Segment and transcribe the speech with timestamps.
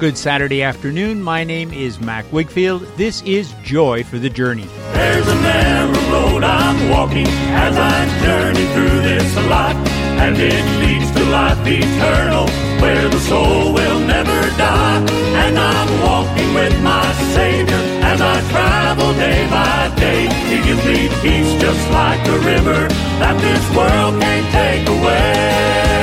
[0.00, 1.20] Good Saturday afternoon.
[1.22, 2.88] My name is Mac Wigfield.
[2.96, 4.64] This is Joy for the Journey.
[4.94, 9.76] There's a narrow road I'm walking as I journey through this life,
[10.24, 12.48] and it leads to life eternal,
[12.80, 15.04] where the soul will never die.
[15.44, 17.04] And I'm walking with my
[17.36, 20.32] Savior as I travel day by day.
[20.48, 22.88] He gives me peace just like a river
[23.20, 25.99] that this world can't take away.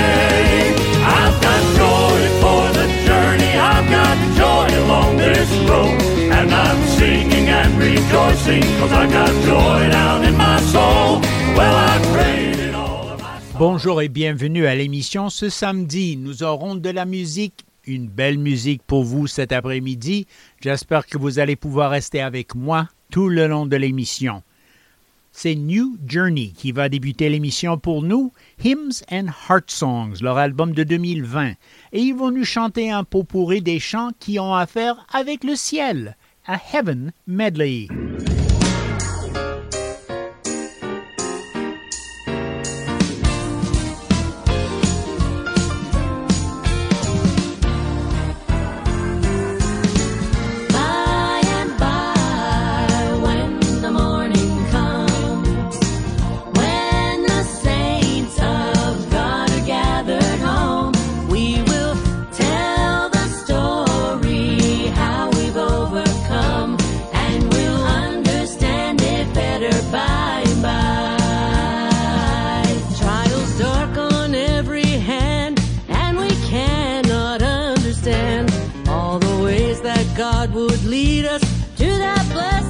[13.57, 15.29] Bonjour et bienvenue à l'émission.
[15.29, 20.28] Ce samedi, nous aurons de la musique, une belle musique pour vous cet après-midi.
[20.61, 24.43] J'espère que vous allez pouvoir rester avec moi tout le long de l'émission.
[25.39, 28.33] C'est New Journey qui va débuter l'émission pour nous,
[28.64, 31.51] Hymns and Heart Songs, leur album de 2020.
[31.91, 35.55] Et ils vont nous chanter un pot pourri des chants qui ont affaire avec le
[35.55, 37.88] ciel, a Heaven Medley.
[80.66, 81.41] Would lead us
[81.77, 82.66] to that blessed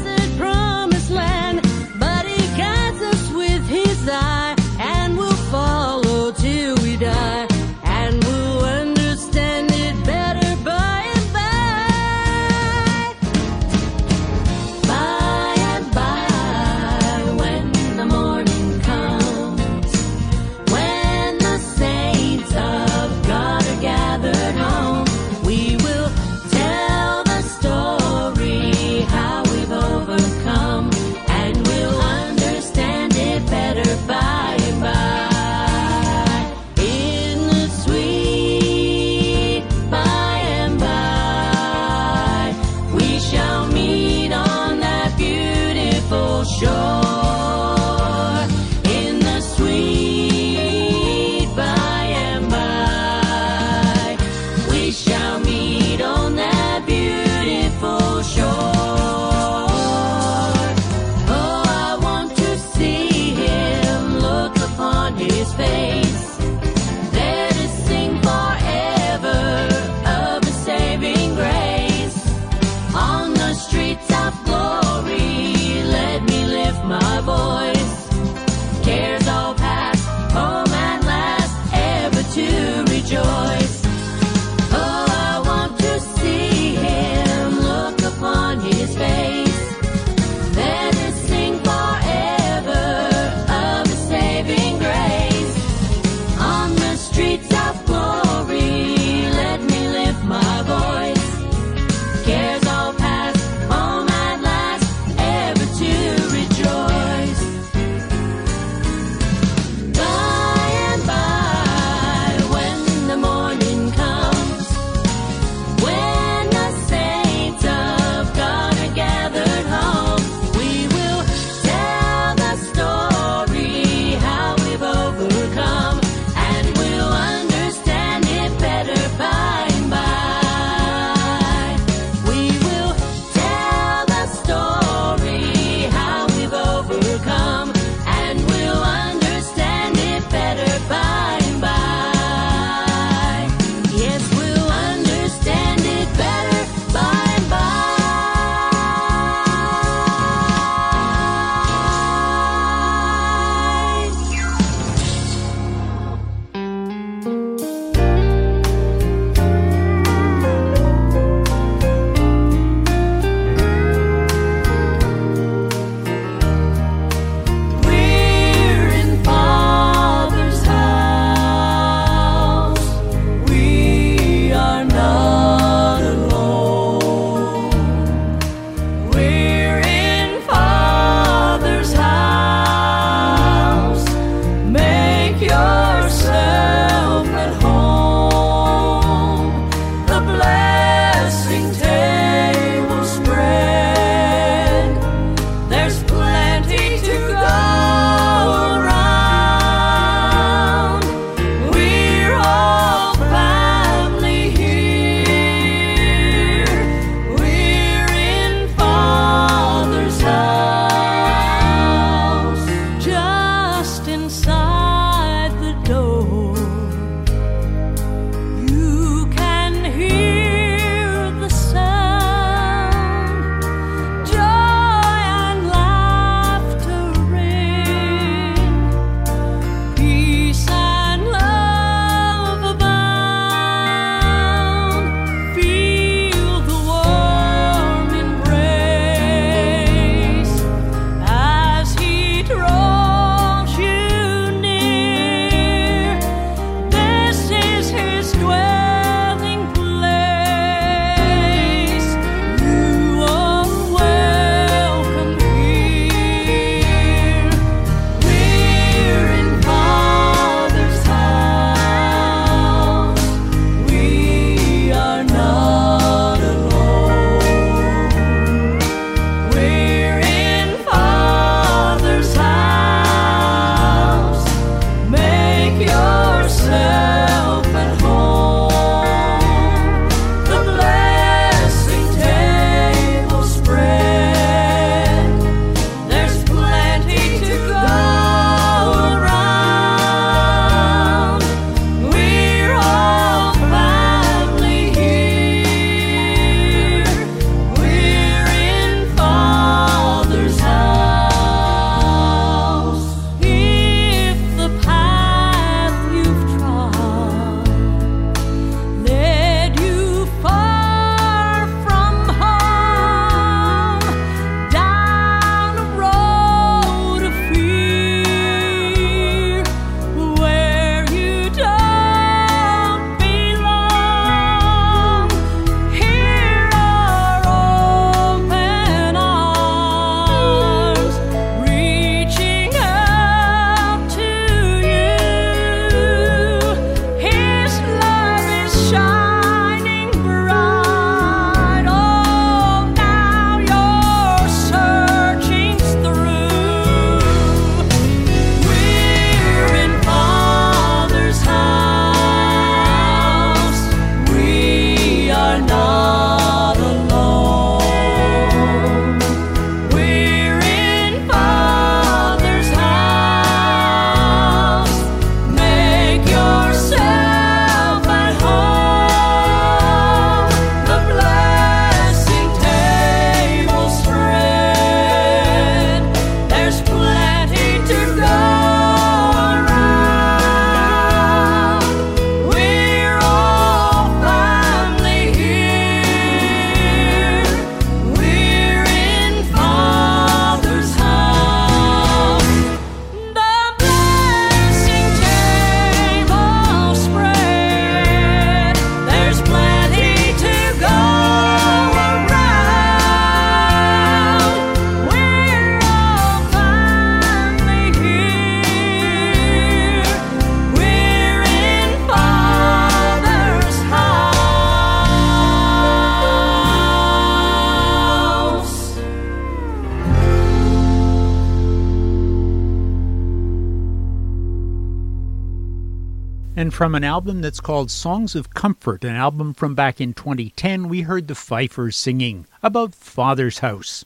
[426.78, 431.02] from an album that's called Songs of Comfort, an album from back in 2010, we
[431.02, 434.06] heard the Fifers singing about Father's House.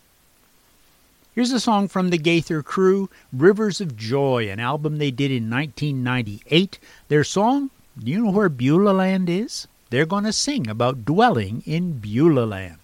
[1.36, 5.50] Here's a song from the Gaither Crew, Rivers of Joy, an album they did in
[5.50, 6.80] 1998.
[7.10, 9.68] Their song, do you know where Beulah Land is?
[9.90, 12.78] They're going to sing about dwelling in Beulah Land.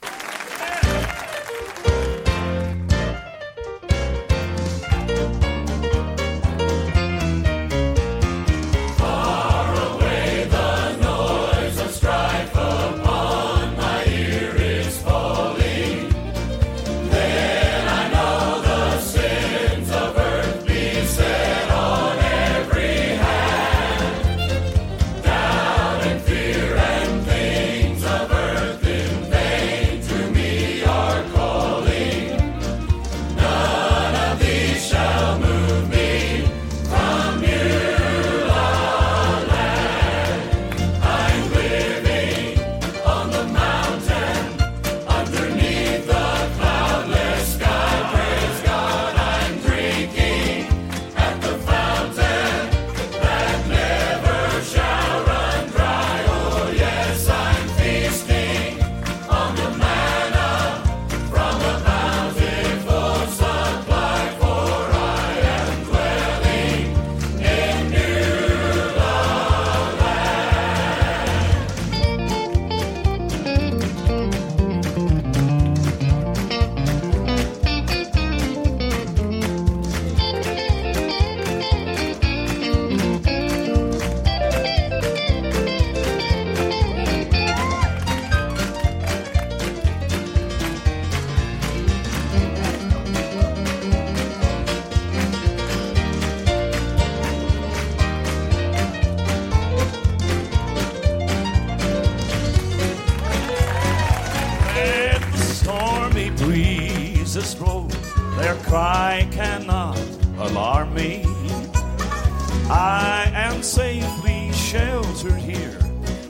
[112.70, 115.78] I am safely sheltered here,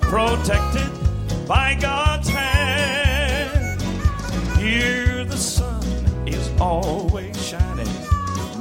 [0.01, 0.89] protected
[1.47, 3.81] by God's hand.
[4.57, 5.83] Here the sun
[6.27, 7.87] is always shining,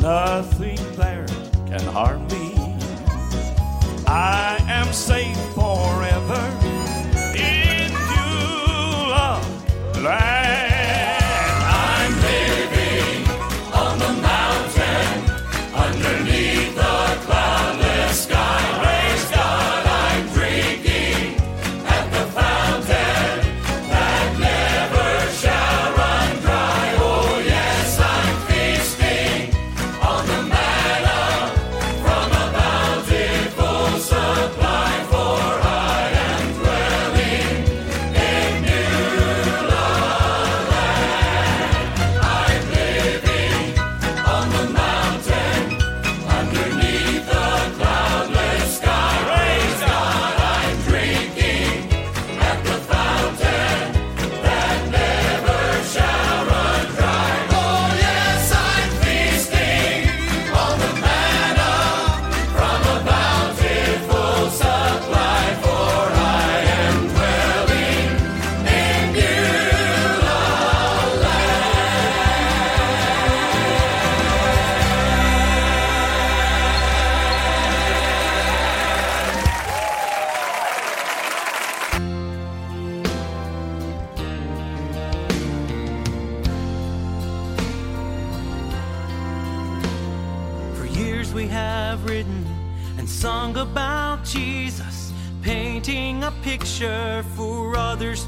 [0.01, 1.27] nothing there
[1.67, 2.55] can harm me.
[4.07, 6.66] I am safe forever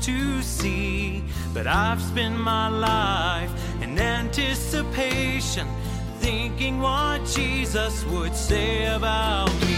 [0.03, 1.23] to see.
[1.55, 3.51] But I've spent my life
[3.83, 5.67] in anticipation,
[6.19, 9.77] thinking what Jesus would say about me.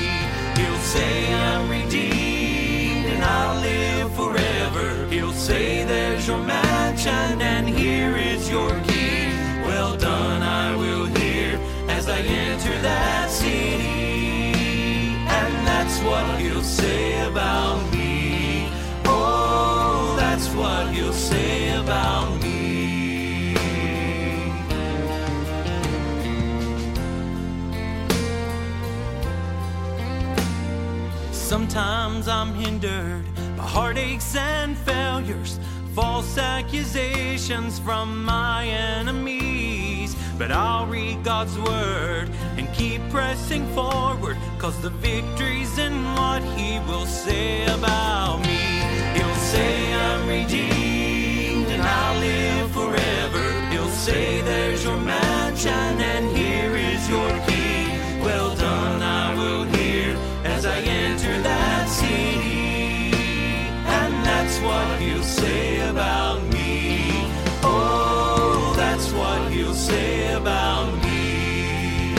[0.57, 5.07] He'll say I'm redeemed and I'll live forever.
[5.09, 9.29] He'll say there's your mansion and here is your key.
[9.65, 11.59] Well done, I will hear
[11.89, 14.01] as I enter that city.
[15.39, 18.00] And that's what he'll say about me.
[20.61, 23.55] What he'll say about me.
[31.33, 33.25] Sometimes I'm hindered
[33.57, 35.59] by heartaches and failures,
[35.95, 40.15] false accusations from my enemies.
[40.37, 46.79] But I'll read God's word and keep pressing forward, cause the victory's in what He
[46.81, 48.70] will say about me.
[49.61, 53.45] Say I'm redeemed and I'll live forever.
[53.73, 57.83] He'll say there's your mansion and here is your key.
[58.27, 63.13] Well done, I will hear as I enter that city.
[63.99, 67.11] And that's what he'll say about me.
[67.63, 72.15] Oh, that's what he'll say about me.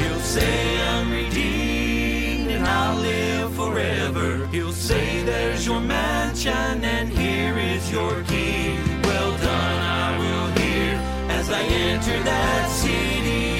[0.00, 0.54] He'll say
[0.92, 4.46] I'm redeemed and I'll live forever.
[4.52, 5.80] He'll say there's your
[6.44, 8.76] mansion and here is your key.
[9.02, 10.94] Well done, I will hear
[11.28, 13.58] as I enter that city.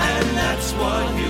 [0.00, 1.27] And that's what he'll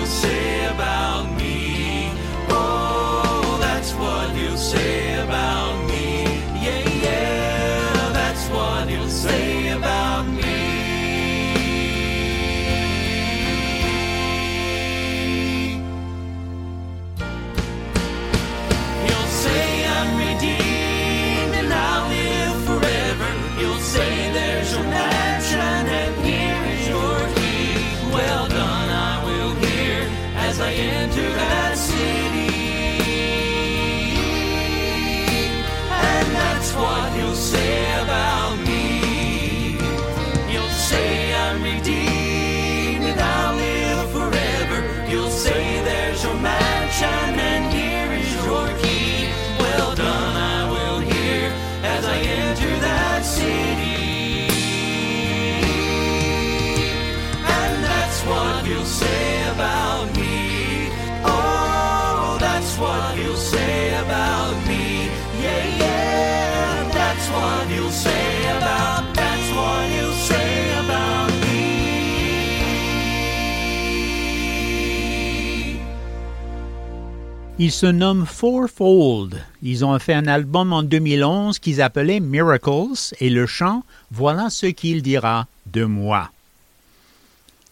[77.68, 79.44] Ils se nomment Fourfold.
[79.62, 84.64] Ils ont fait un album en 2011 qu'ils appelaient Miracles et le chant Voilà ce
[84.64, 86.30] qu'il dira de moi.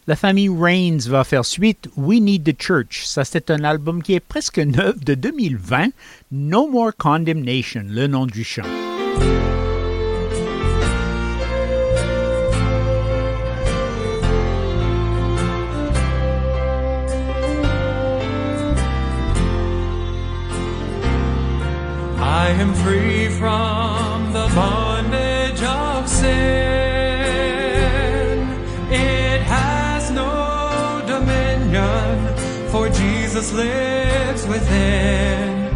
[0.07, 3.07] La famille Reigns va faire suite We Need the Church.
[3.07, 5.87] Ça, c'est un album qui est presque neuf de 2020.
[6.31, 8.65] No More Condemnation, le nom du chant.
[22.47, 26.29] I am free from the bondage of sin.
[28.89, 32.13] It has no dominion,
[32.71, 35.75] for Jesus lives within.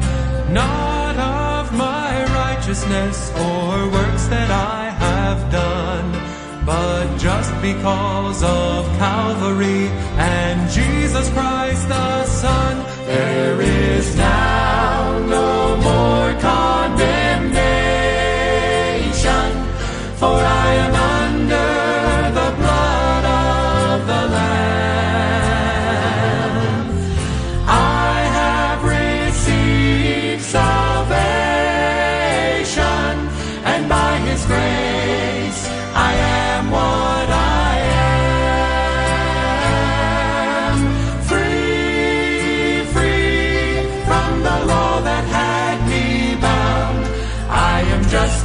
[0.54, 6.08] Not of my righteousness or works that I have done,
[6.64, 9.88] but just because of Calvary
[10.34, 14.39] and Jesus Christ the Son, there is now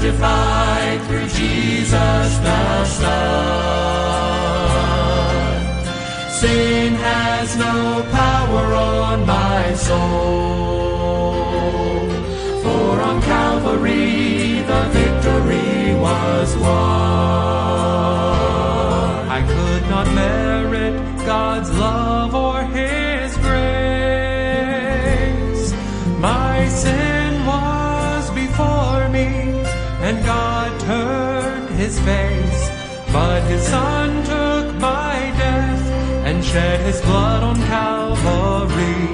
[0.05, 3.05] justified through Jesus the Son.
[6.29, 10.99] Sin has no power on my soul.
[12.61, 16.75] For on Calvary the victory was won.
[19.27, 20.44] I could not merit
[33.15, 35.83] But His Son took my death
[36.27, 39.07] and shed His blood on Calvary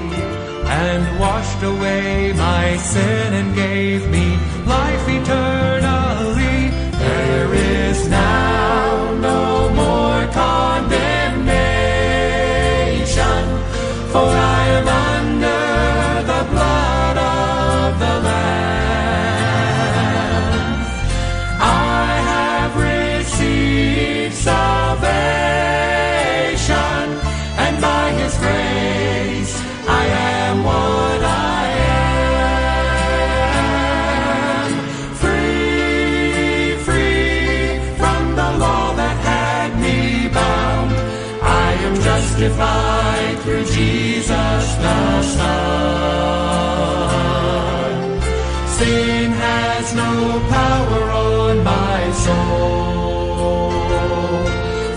[0.66, 4.26] and washed away my sin and gave me
[4.66, 6.58] life eternally.
[6.98, 11.01] There is now no more condemnation,
[43.74, 45.52] Jesus the Son.
[48.68, 50.12] Sin has no
[50.50, 53.70] power on my soul.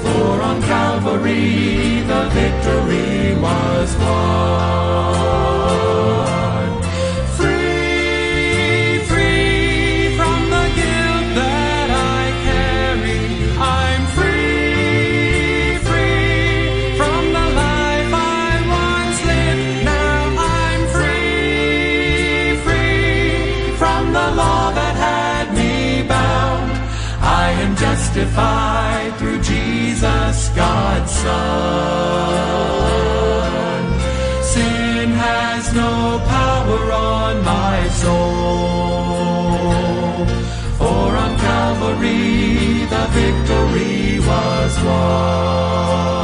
[0.04, 5.15] For on Calvary the victory was won.
[31.26, 32.86] Son.
[34.54, 35.94] Sin has no
[36.36, 39.06] power on my soul.
[40.80, 46.15] For on Calvary the victory was won.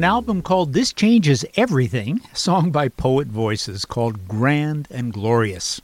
[0.00, 5.82] An album called This Changes Everything, song by Poet Voices called Grand and Glorious.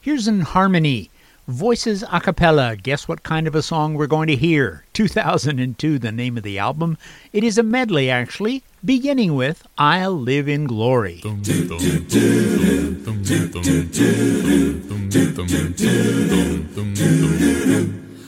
[0.00, 1.10] Here's an harmony.
[1.46, 2.74] Voices a cappella.
[2.74, 4.82] Guess what kind of a song we're going to hear?
[4.94, 6.98] 2002, the name of the album.
[7.32, 11.22] It is a medley, actually, beginning with I'll Live in Glory.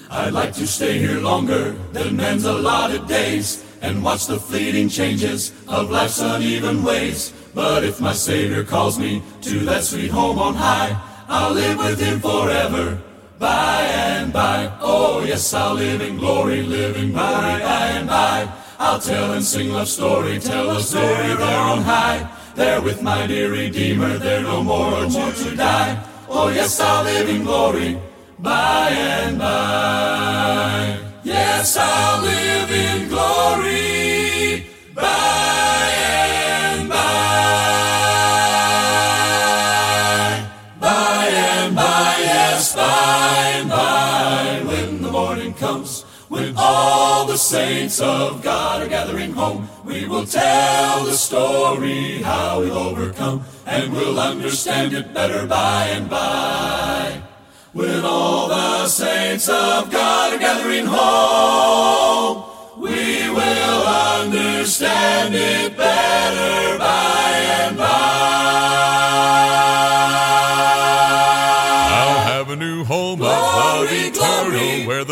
[0.09, 5.53] I'd like to stay here longer than men's allotted days and watch the fleeting changes
[5.69, 7.33] of life's uneven ways.
[7.55, 12.01] But if my Savior calls me to that sweet home on high, I'll live with
[12.01, 13.01] Him forever.
[13.39, 18.49] By and by, oh yes, I'll live in glory, live in glory by and by.
[18.79, 22.29] I'll tell and sing love's story, tell a story there on high.
[22.55, 26.03] There with my dear Redeemer, there no more, no more to die.
[26.29, 28.01] Oh yes, I'll live in glory
[28.39, 31.06] by and by.
[31.27, 36.97] Yes, I'll live in glory by and by.
[40.79, 48.01] By and by, yes, by and by, when the morning comes, when all the saints
[48.01, 54.21] of God are gathering home, we will tell the story how we'll overcome, and we'll
[54.21, 57.26] understand it better by and by.
[57.77, 61.46] When all the saints of God are gathering home,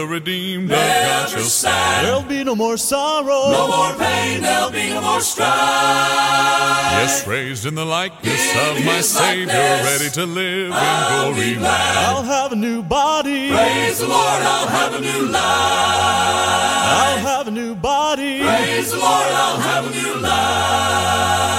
[0.05, 2.05] the redeemed of God Never shall sad.
[2.05, 3.51] There'll be no more sorrow.
[3.53, 5.49] No more pain, there'll be no more strife.
[5.49, 11.35] Yes, raised in the likeness In of my Savior, likeness, ready to live I'll in
[11.35, 11.55] glory.
[11.55, 11.97] glad.
[12.09, 13.51] I'll have a new body.
[13.51, 15.43] Praise the Lord, I'll have a new life.
[17.01, 18.41] I'll have a new body.
[18.43, 21.54] Praise the Lord, I'll have a new life.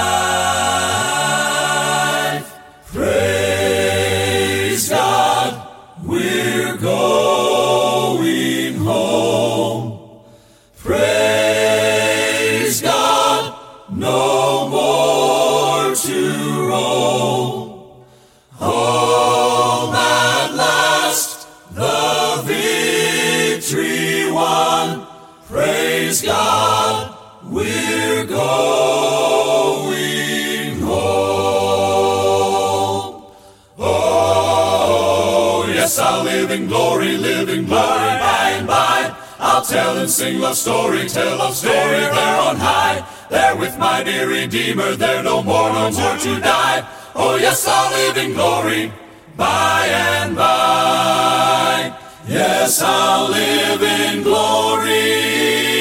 [35.95, 39.15] Yes, I'll live in glory, live in glory by and by.
[39.39, 43.05] I'll tell and sing love story, tell love story there on high.
[43.29, 46.85] There with my dear Redeemer, there no more, no more to die.
[47.15, 48.91] Oh, yes, I'll live in glory
[49.37, 51.97] by and by.
[52.27, 55.74] Yes, I'll live in glory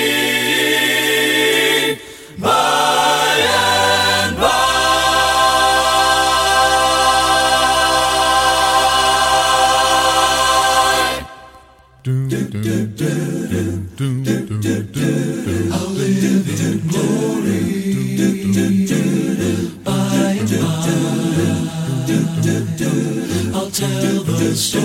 [23.55, 24.84] I'll tell the story.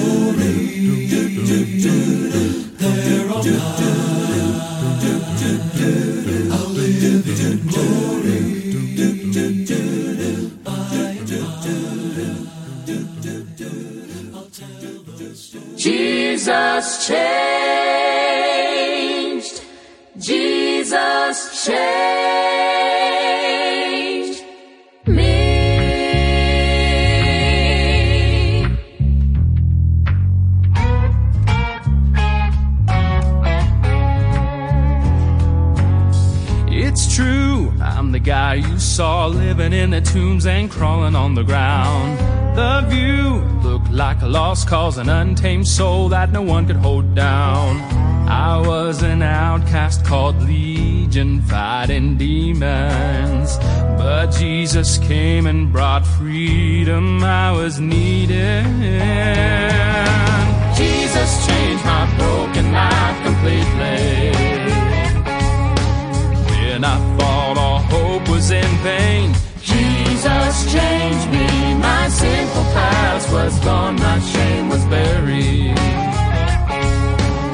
[41.30, 42.18] On the ground.
[42.56, 43.26] The view
[43.62, 47.78] looked like a lost cause, an untamed soul that no one could hold down.
[48.28, 53.58] I was an outcast called Legion, fighting demons.
[54.02, 58.66] But Jesus came and brought freedom I was needing.
[60.82, 64.32] Jesus changed my broken life completely.
[66.50, 69.99] When I thought all hope was in vain, Jesus
[72.10, 75.78] sinful past was gone, my shame was buried.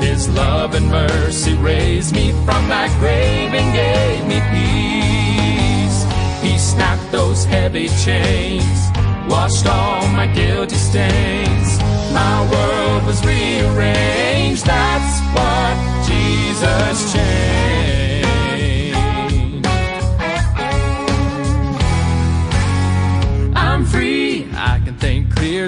[0.02, 6.00] His love and mercy raised me from that grave and gave me peace.
[6.42, 8.80] He snapped those heavy chains,
[9.28, 11.80] washed all my guilty stains.
[12.14, 14.66] My world was rearranged.
[14.66, 15.76] That's what
[16.08, 18.05] Jesus changed.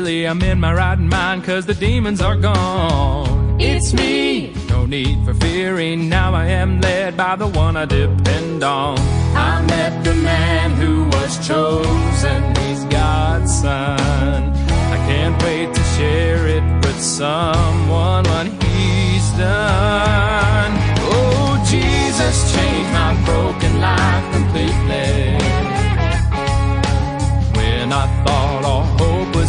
[0.08, 3.60] I'm in my right mind cause the demons are gone.
[3.60, 4.54] It's me.
[4.70, 6.08] No need for fearing.
[6.08, 8.98] Now I am led by the one I depend on.
[9.36, 12.56] I met the man who was chosen.
[12.56, 14.54] He's God's son.
[14.96, 20.72] I can't wait to share it with someone what he's done.
[21.12, 25.36] Oh, Jesus changed my broken life completely.
[27.58, 28.47] When I thought all hope was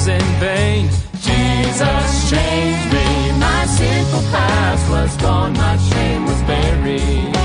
[0.09, 0.89] in vain,
[1.21, 3.33] Jesus changed me.
[3.39, 7.37] My sinful past was gone, my shame was buried.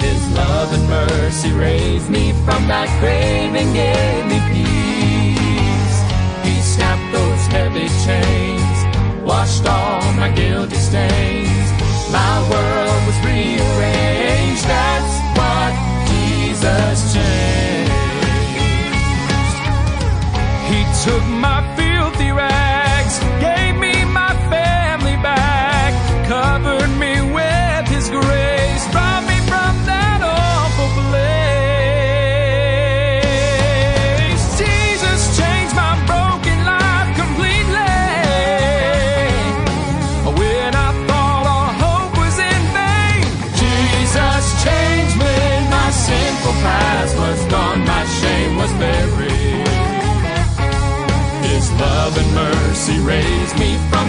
[0.00, 5.98] His love and mercy raised me from that grave and gave me peace.
[6.46, 8.78] He snapped those heavy chains,
[9.22, 11.68] washed all my guilty stains.
[12.10, 14.64] My world was rearranged.
[14.64, 15.72] That's what
[16.08, 17.85] Jesus changed.
[21.06, 22.65] Took my filthy rags,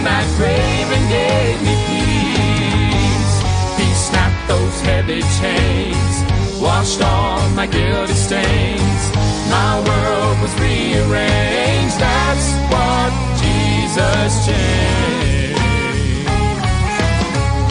[0.08, 3.34] that grave and gave me peace.
[3.78, 6.14] He snapped those heavy chains,
[6.60, 9.02] washed all my guilty stains.
[9.50, 11.96] My world was rearranged.
[12.00, 13.10] That's what
[13.42, 15.60] Jesus changed.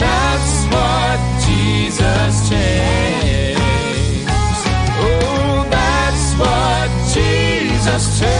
[0.04, 3.60] That's what Jesus changed.
[5.04, 8.37] Oh, that's what Jesus changed.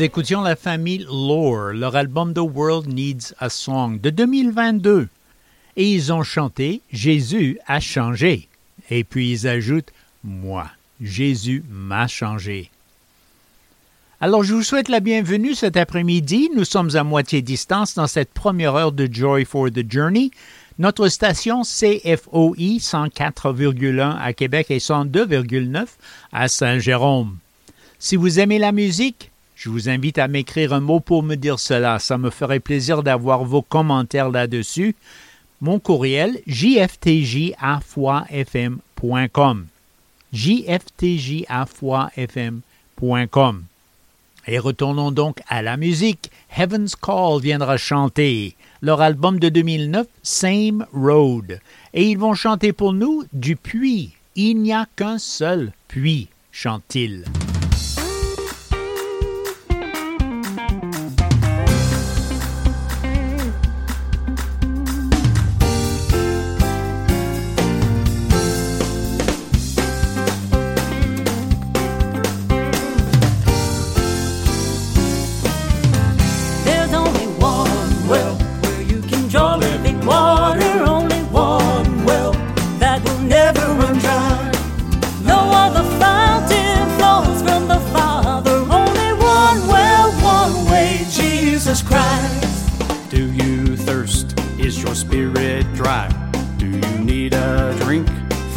[0.00, 5.08] Nous écoutions la famille Lore, leur album The World Needs a Song de 2022.
[5.76, 8.48] Et ils ont chanté Jésus a changé.
[8.88, 9.92] Et puis ils ajoutent
[10.24, 10.70] Moi,
[11.02, 12.70] Jésus m'a changé.
[14.22, 16.48] Alors je vous souhaite la bienvenue cet après-midi.
[16.56, 20.30] Nous sommes à moitié distance dans cette première heure de Joy for the Journey.
[20.78, 25.84] Notre station CFOI 104,1 à Québec et 102,9
[26.32, 27.36] à Saint-Jérôme.
[27.98, 29.29] Si vous aimez la musique,
[29.60, 31.98] je vous invite à m'écrire un mot pour me dire cela.
[31.98, 34.96] Ça me ferait plaisir d'avoir vos commentaires là-dessus.
[35.60, 37.56] Mon courriel, jftj.fm.com.
[40.32, 41.24] jftj.fm.com.
[44.46, 46.30] Et retournons donc à la musique.
[46.56, 51.60] Heaven's Call viendra chanter leur album de 2009, Same Road.
[51.92, 54.14] Et ils vont chanter pour nous du puits.
[54.36, 57.26] Il n'y a qu'un seul puits, chante-t-il.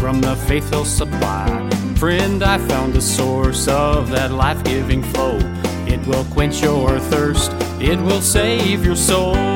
[0.04, 1.48] From the faithful supply?
[1.96, 5.38] Friend, I found the source of that life giving flow.
[5.88, 9.53] It will quench your thirst, it will save your soul.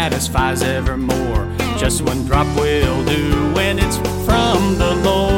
[0.00, 1.46] Satisfies evermore.
[1.76, 5.29] Just one drop will do when it's from the Lord.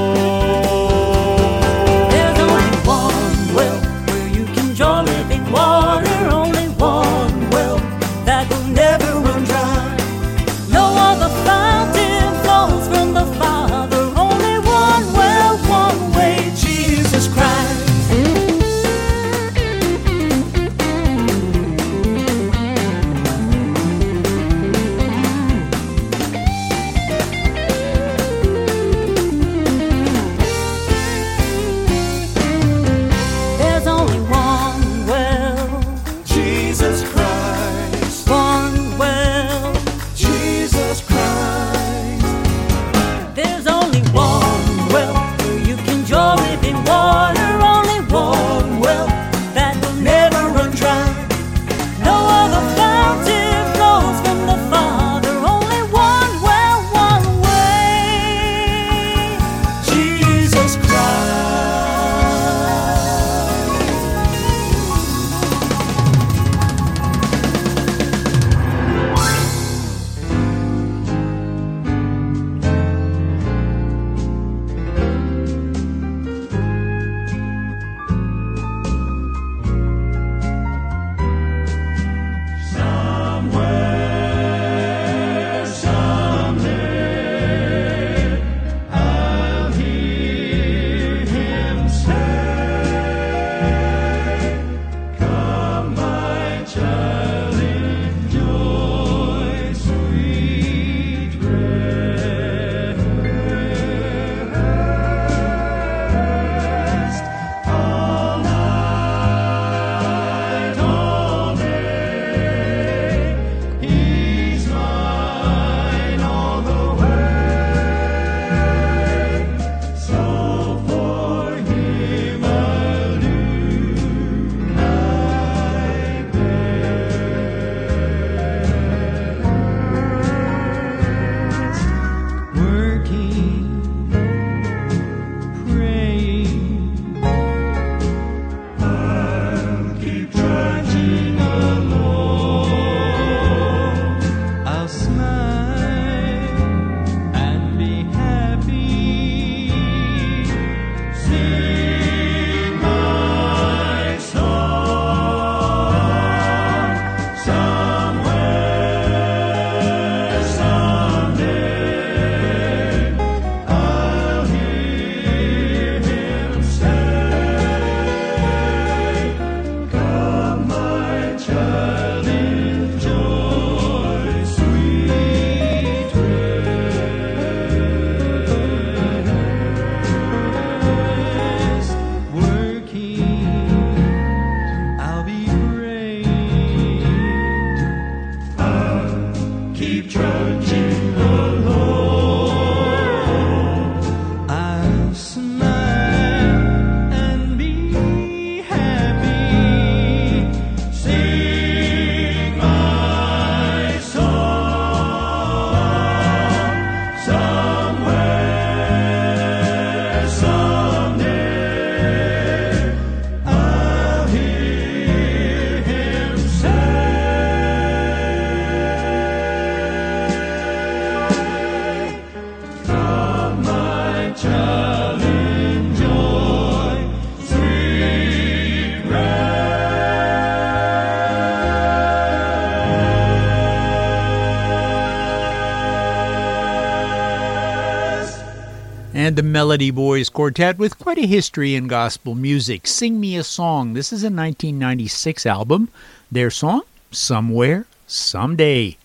[239.22, 242.88] And the Melody Boys Quartet with quite a history in gospel music.
[242.88, 243.92] Sing Me a Song.
[243.92, 245.90] This is a 1996 album.
[246.32, 248.96] Their song, Somewhere, Someday.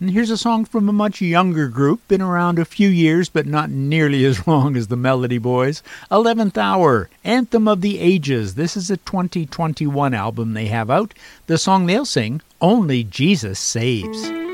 [0.00, 3.46] And here's a song from a much younger group, been around a few years, but
[3.46, 5.80] not nearly as long as the Melody Boys.
[6.10, 8.56] 11th Hour, Anthem of the Ages.
[8.56, 11.14] This is a 2021 album they have out.
[11.46, 14.47] The song they'll sing, Only Jesus Saves.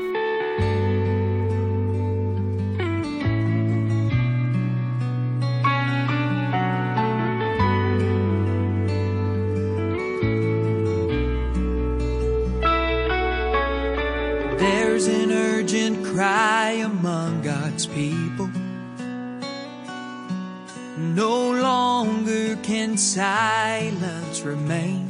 [23.15, 25.07] Silence remain.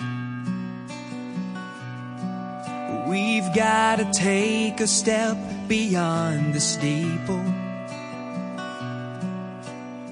[3.08, 5.36] We've got to take a step
[5.68, 7.44] beyond the steeple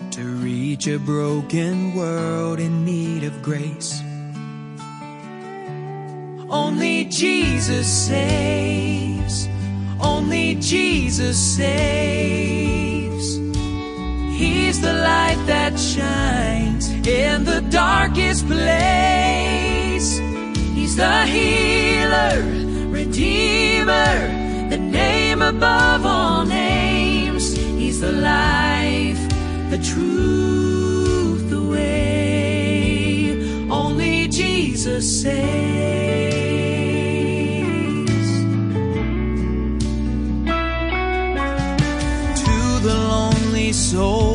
[0.10, 4.02] to reach a broken world in need of grace.
[6.50, 9.48] Only Jesus saves.
[10.02, 12.93] Only Jesus saves.
[14.44, 20.08] He's the light that shines in the darkest place.
[20.76, 22.42] He's the healer,
[22.90, 24.16] redeemer,
[24.70, 27.56] the name above all names.
[27.56, 29.22] He's the life,
[29.70, 33.38] the truth, the way.
[33.70, 35.64] Only Jesus saves.
[42.44, 42.56] To
[42.88, 44.33] the lonely soul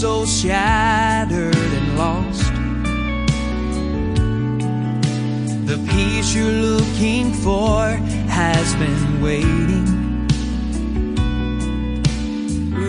[0.00, 2.52] so shattered and lost.
[5.66, 7.98] The peace you're looking for
[8.30, 9.86] has been waiting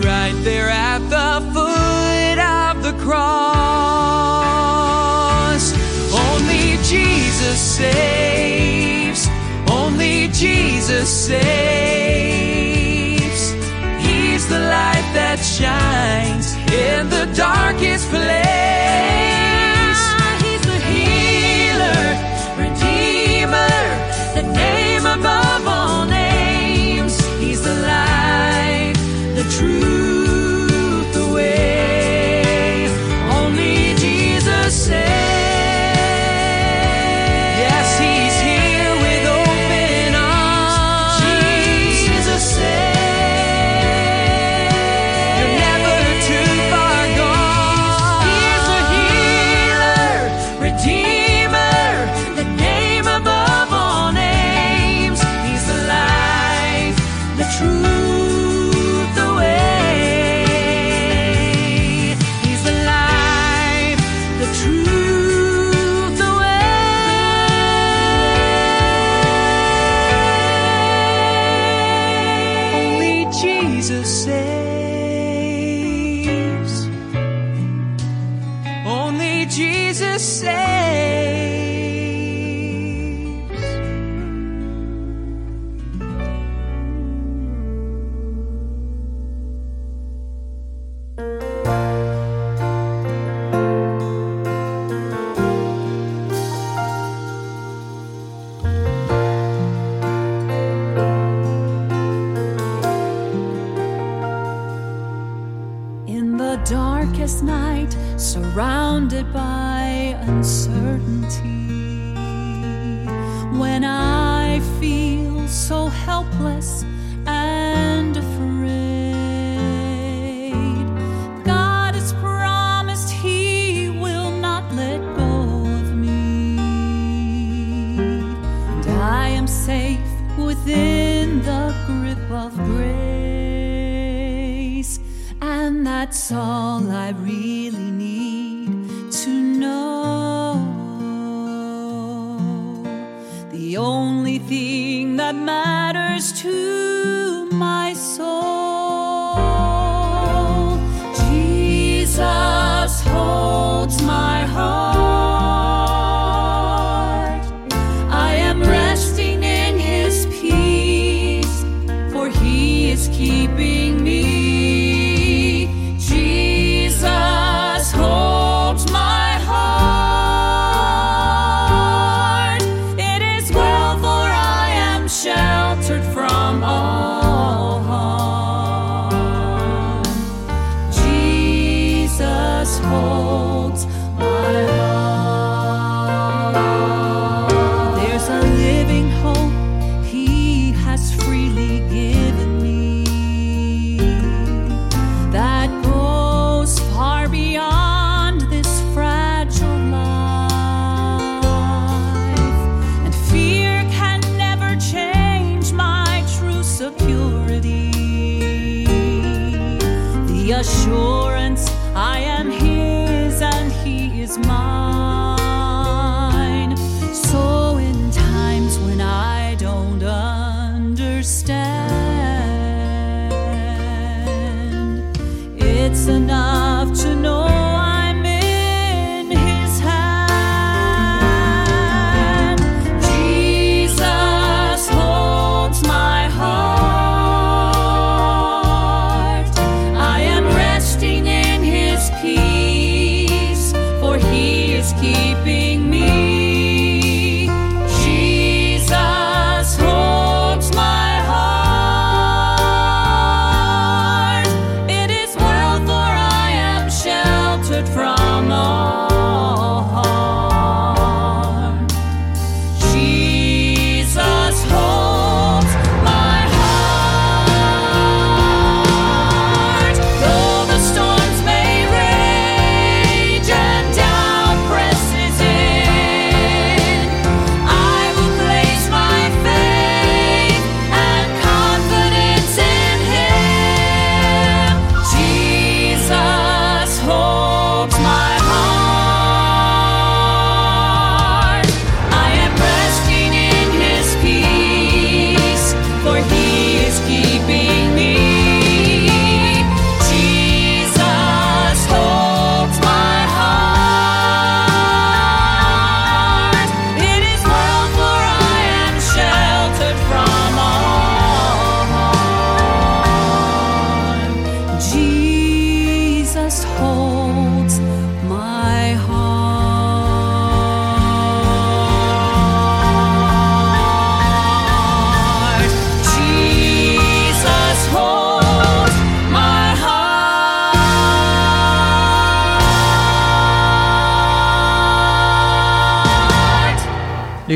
[0.04, 3.24] right there at the foot of the cross.
[6.14, 9.28] Only Jesus saves.
[9.68, 12.30] Only Jesus saves.
[13.98, 19.29] He's the light that shines in the darkest place.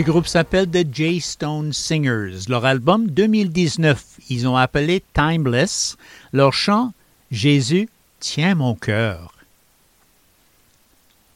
[0.04, 2.40] Le groupe s'appelle The J-Stone Singers.
[2.50, 5.96] Leur album 2019, ils ont appelé Timeless.
[6.34, 6.92] Leur chant
[7.30, 7.88] Jésus,
[8.20, 9.32] tient mon cœur.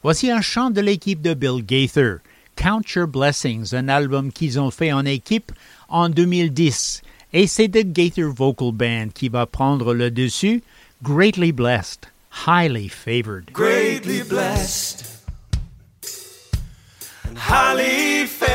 [0.02, 2.16] Voici un chant de l'équipe de Bill Gaither,
[2.56, 5.50] Count Your Blessings, un album qu'ils ont fait en équipe
[5.88, 7.00] en 2010.
[7.32, 10.62] Et c'est The Gaither Vocal Band qui va prendre le dessus.
[11.02, 12.08] Greatly blessed,
[12.46, 13.50] highly favored.
[13.50, 15.07] Greatly blessed.
[17.36, 18.48] highly favored,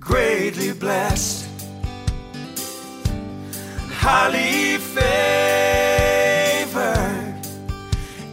[0.00, 1.48] greatly blessed,
[3.90, 5.00] highly favored,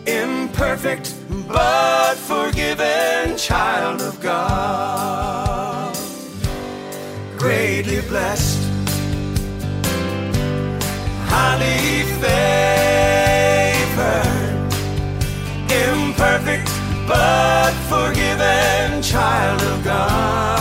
[0.05, 1.15] imperfect
[1.47, 5.46] but forgiven child of God.
[19.07, 20.56] child of God.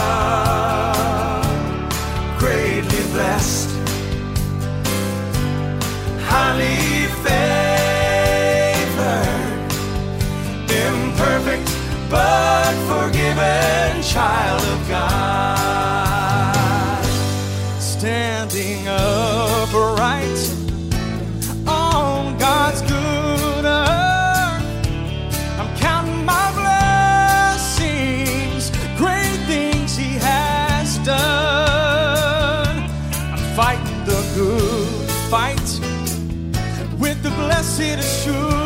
[38.27, 38.66] true.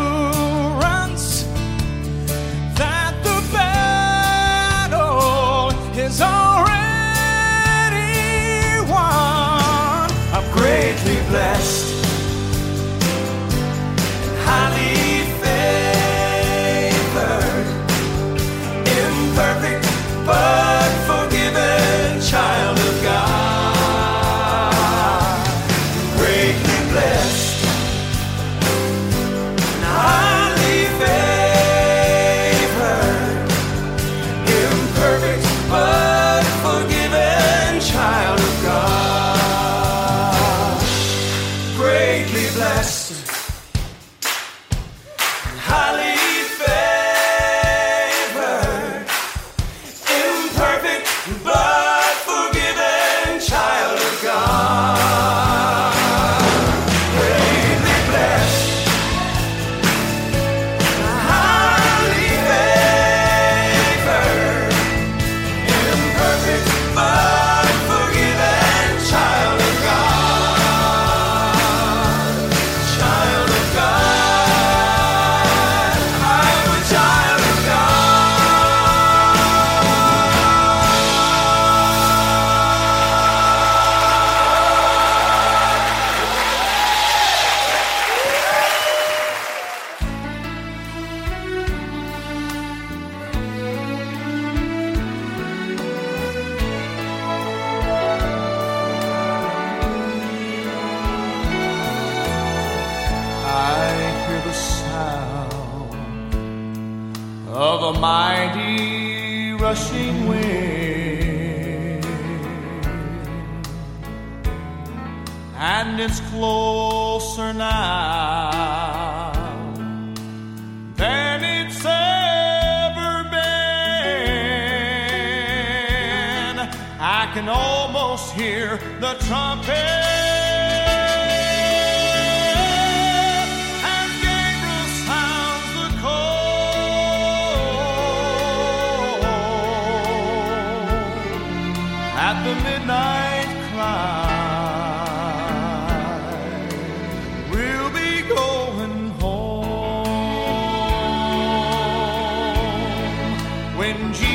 [153.93, 154.30] when Jesus.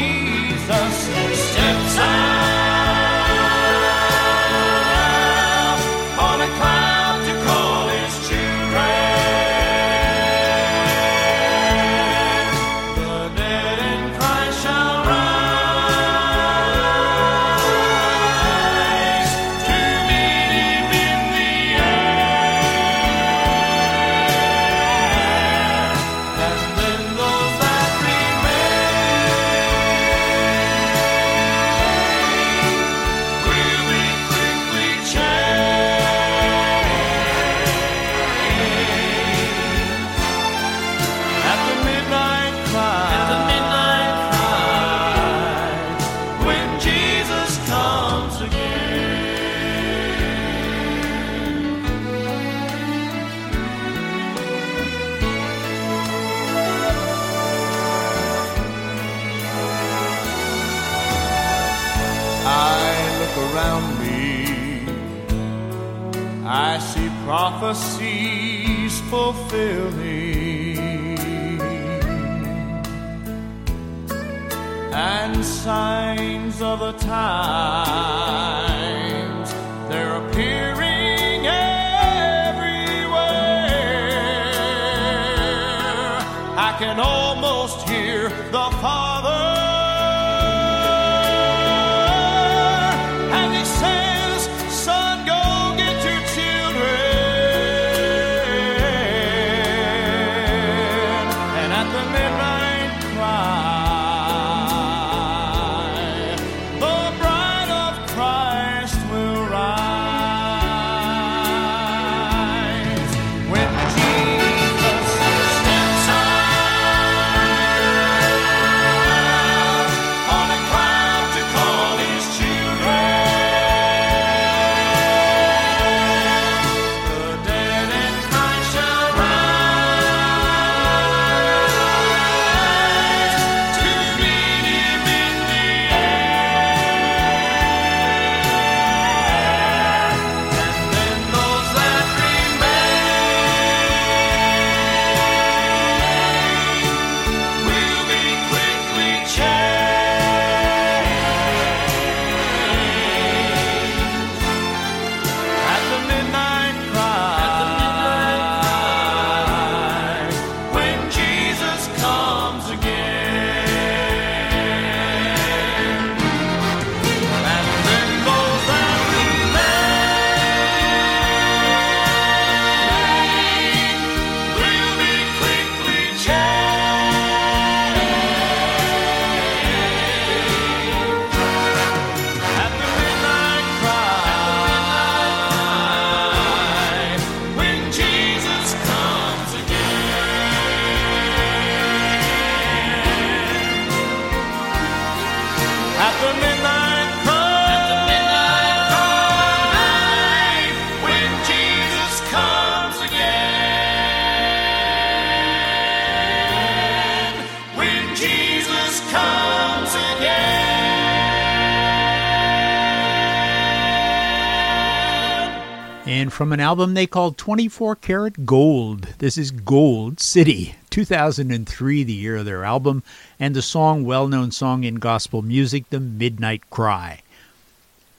[216.46, 219.16] from an album they called 24 Karat Gold.
[219.18, 223.02] This is Gold City, 2003, the year of their album,
[223.39, 227.24] and the song, well known song in gospel music, The Midnight Cry.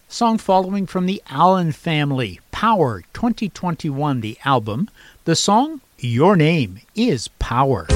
[0.08, 4.90] Song following from the Allen family, Power 2021, the album.
[5.24, 7.86] The song, Your Name is Power.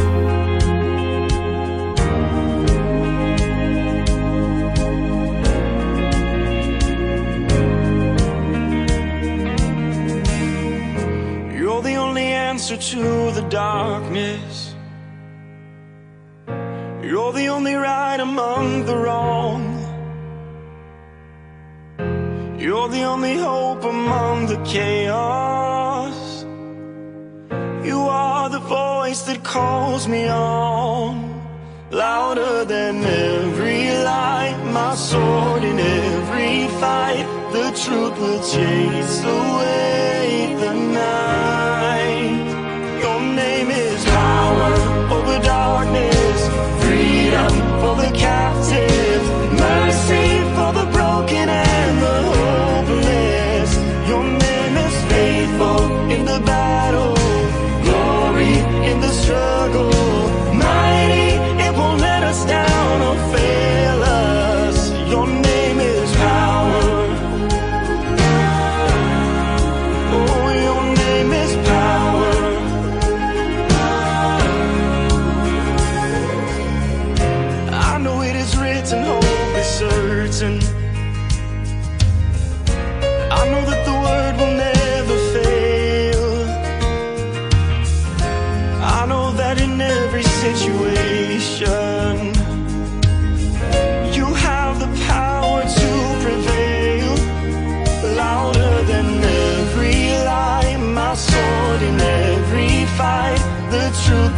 [12.71, 14.75] answer to the darkness.
[17.03, 19.77] You're the only right among the wrong.
[22.59, 26.45] You're the only hope among the chaos.
[27.85, 31.43] You are the voice that calls me on.
[31.91, 37.27] Louder than every light, my sword in every fight.
[37.53, 40.70] The truth will chase away the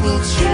[0.03, 0.52] will change.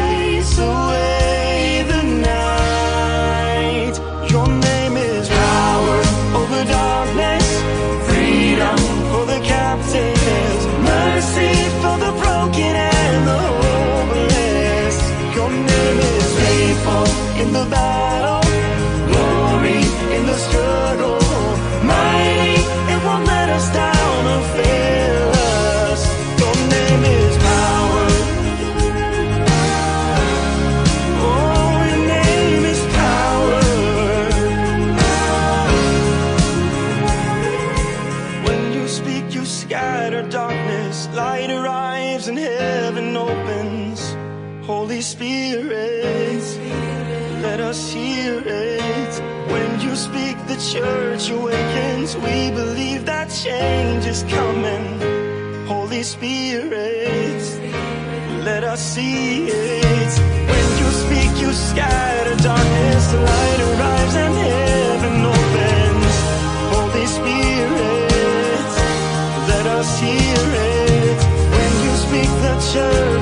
[55.98, 57.42] Holy Spirit,
[58.44, 60.12] let us see it.
[60.48, 66.14] When you speak, you scatter darkness, the light arrives and heaven opens.
[66.70, 68.70] Holy Spirit,
[69.48, 71.18] let us hear it.
[71.50, 73.17] When you speak, the church.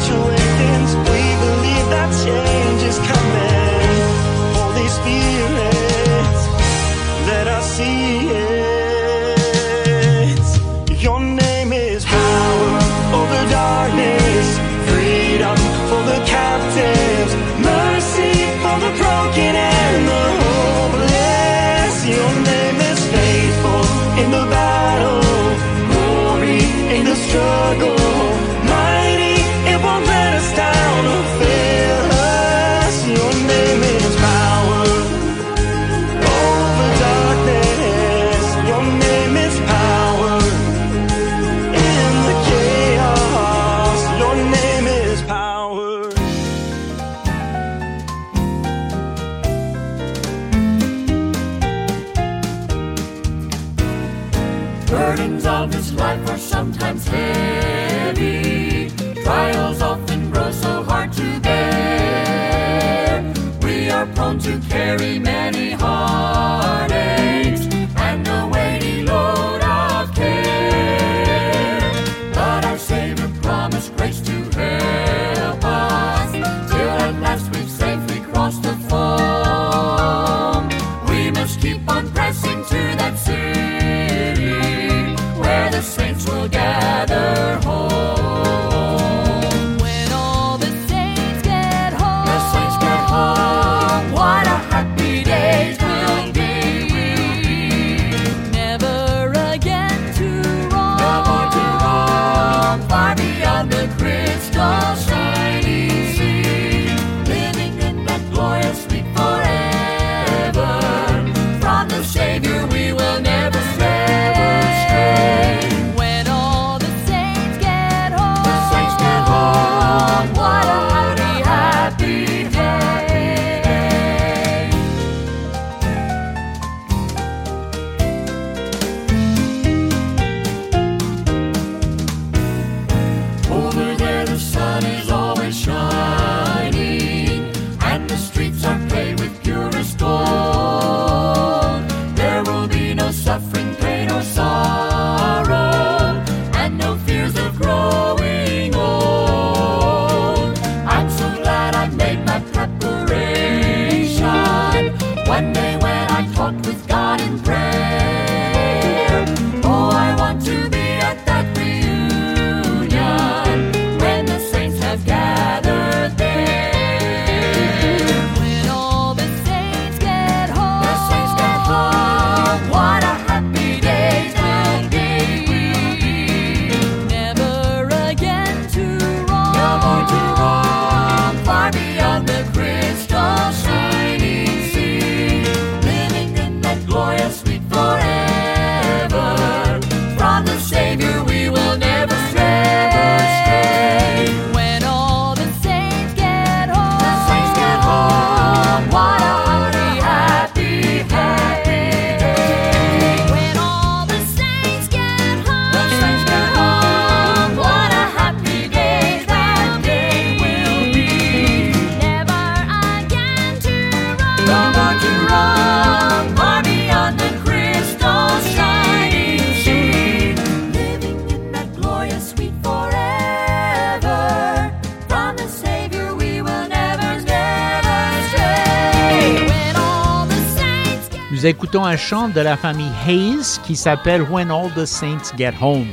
[231.57, 235.87] écoutons un chant de la famille Hayes qui s'appelle When All the Saints Get Home.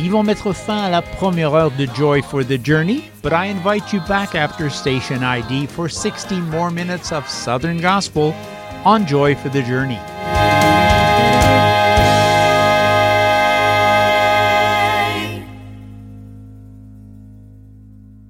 [0.00, 3.48] Ils vont mettre fin à la première heure de Joy for the Journey, but I
[3.48, 8.34] invite you back after Station ID for 60 more minutes of Southern Gospel
[8.84, 10.17] on Joy for the Journey.